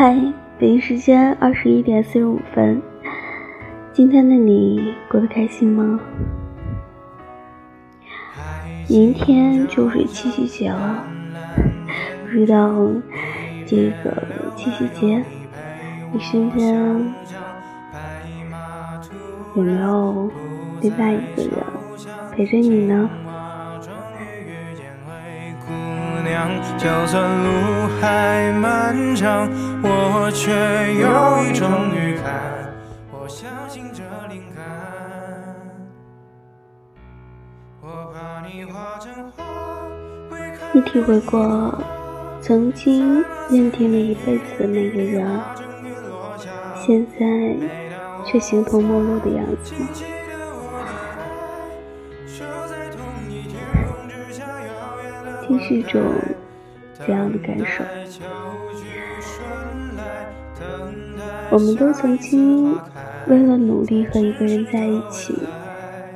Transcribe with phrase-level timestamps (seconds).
[0.00, 0.16] 嗨，
[0.58, 2.80] 北京时间二十一点四十五分。
[3.92, 6.00] 今天的你过得开心吗？
[8.88, 11.04] 明天就是七夕节了，
[12.24, 12.72] 不知道
[13.66, 14.26] 这个
[14.56, 15.22] 七夕节，
[16.14, 16.74] 你身边
[19.54, 20.30] 有没有
[20.80, 21.52] 另外一个人
[22.32, 23.10] 陪着你呢？
[26.78, 27.50] 就算路
[28.00, 29.46] 还漫长，
[29.82, 30.50] 我却
[30.94, 32.72] 有一种预感，
[33.10, 34.64] 我相信这灵感。
[40.72, 41.82] 你体会过
[42.40, 45.40] 曾经认定了一辈子的那个人，
[46.76, 47.56] 现在
[48.24, 49.88] 却形同陌路的样子吗？
[55.48, 56.00] 这是一种
[56.92, 57.82] 怎样的感受？
[61.52, 62.76] 我们都曾经
[63.26, 65.34] 为了努力和一个人在一起，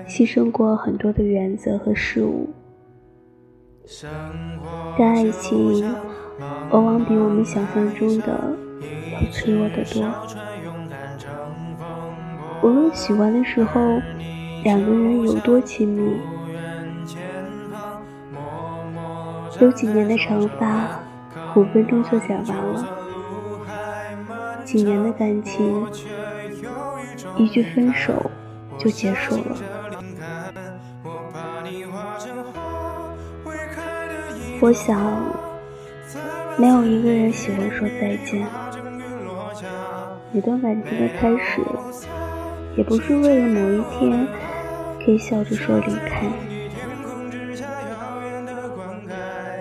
[0.06, 2.48] 牺牲过很多的原则和事物。
[4.96, 5.84] 但爱情
[6.70, 8.56] 往往比我们想象中的
[9.12, 10.08] 要脆弱得多。
[12.62, 14.00] 无论喜欢的时候，
[14.62, 16.16] 两个人有多亲密。
[19.60, 21.00] 有几年的长发，
[21.54, 22.84] 五分钟就剪完了；
[24.74, 25.86] 几年的感情，
[27.38, 28.28] 一句分手
[28.76, 29.56] 就结束了。
[34.60, 35.00] 我想，
[36.56, 38.44] 没有一个人喜欢说再见。
[40.32, 41.62] 每段感情的开始，
[42.76, 44.26] 也不是为了某一天
[45.04, 46.26] 可以笑着说离开。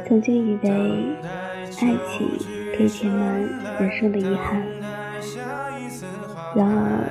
[0.07, 1.15] 曾经以为
[1.81, 2.27] 爱情
[2.75, 3.39] 可以填满
[3.79, 4.65] 人生的遗憾，
[6.55, 7.03] 然而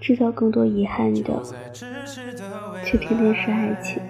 [0.00, 1.42] 制造更多遗憾的，
[2.84, 4.02] 却偏偏是爱情。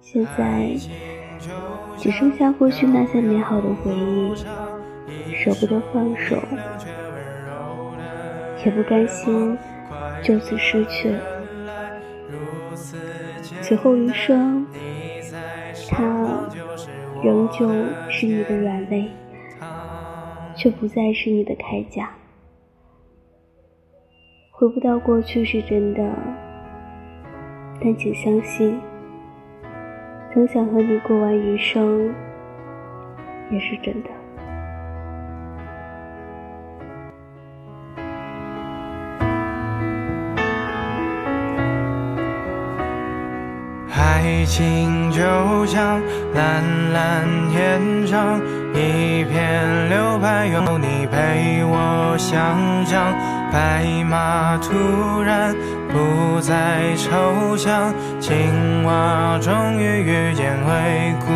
[0.00, 0.76] 现在
[1.96, 4.34] 只剩下过去那些美好的回忆，
[5.34, 6.36] 舍不得放手，
[8.64, 9.56] 也不甘心
[10.22, 11.14] 就此失去。
[13.62, 14.66] 此后余生，
[15.88, 16.02] 他
[17.22, 17.68] 仍旧
[18.10, 19.08] 是你的软肋，
[20.54, 22.10] 却不再是你的铠甲。
[24.50, 26.12] 回不到过去是真的，
[27.80, 28.78] 但请相信，
[30.32, 32.14] 曾想和你过完余生，
[33.50, 34.21] 也是真的。
[44.22, 45.20] 爱情就
[45.66, 46.00] 像
[46.32, 46.62] 蓝
[46.92, 48.40] 蓝天上
[48.72, 52.56] 一片柳白，有你陪我想
[52.86, 53.12] 象。
[53.52, 55.52] 白马突然
[55.88, 61.32] 不再抽象，青蛙终于遇见灰姑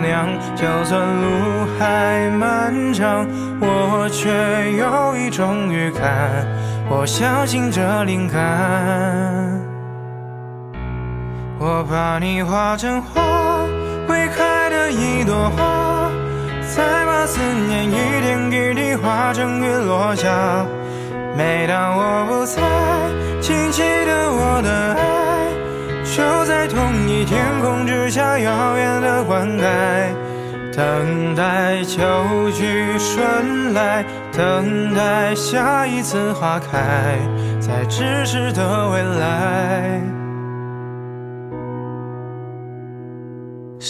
[0.00, 0.26] 娘。
[0.56, 3.26] 就算路还漫长，
[3.60, 4.30] 我却
[4.78, 6.46] 有一种预感，
[6.88, 9.69] 我相信这灵感。
[11.62, 13.20] 我把你画成花，
[14.08, 16.10] 未开的一朵花，
[16.74, 17.38] 再把思
[17.68, 20.64] 念一点一滴化成雨落下。
[21.36, 22.62] 每当我不在，
[23.42, 25.52] 请记得我的爱，
[26.02, 29.64] 就在同一天空之下，遥远的灌溉，
[30.74, 37.18] 等待秋去春来，等待下一次花开，
[37.60, 40.19] 在咫尺的未来。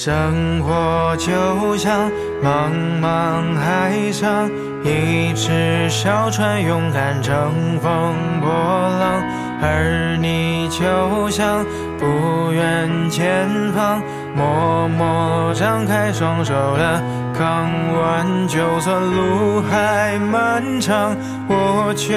[0.03, 2.11] 生活就像
[2.43, 2.71] 茫
[3.03, 4.50] 茫海上
[4.83, 7.53] 一只小船，勇敢乘
[7.83, 8.51] 风破
[8.98, 9.22] 浪；
[9.60, 11.63] 而你就像
[11.98, 14.01] 不远前方，
[14.34, 17.03] 默默张开双手的
[17.39, 17.69] 港
[18.01, 18.48] 湾。
[18.48, 21.15] 就算路还漫长，
[21.47, 22.16] 我却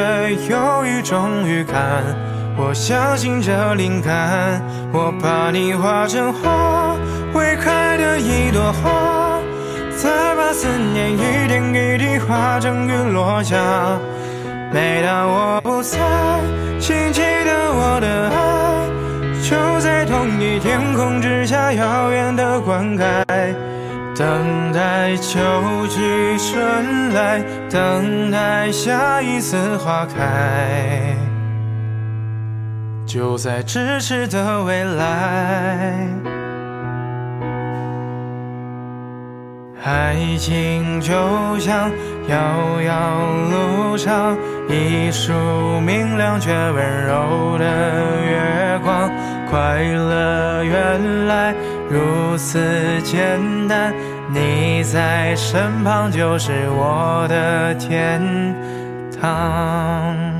[0.49, 2.01] 有一种预感，
[2.55, 4.61] 我相信这灵感，
[4.93, 6.82] 我把你画成花。
[7.33, 9.39] 未开的一朵花，
[9.97, 13.57] 再把思念一点一滴化成雨落下。
[14.71, 15.99] 每当我不在，
[16.79, 18.87] 请记得我的爱，
[19.41, 23.23] 就在同一天空之下，遥远的灌溉，
[24.15, 25.39] 等待秋
[25.89, 31.15] 去春来，等待下一次花开，
[33.05, 36.07] 就在咫尺的未来。
[39.83, 41.13] 爱情就
[41.59, 41.91] 像
[42.29, 43.19] 遥遥
[43.51, 44.37] 路上
[44.69, 45.33] 一束
[45.81, 47.65] 明亮却温柔的
[48.25, 49.11] 月光，
[49.49, 51.53] 快乐原来
[51.89, 53.93] 如此简单，
[54.33, 58.21] 你在身旁就是我的天
[59.21, 60.32] 堂。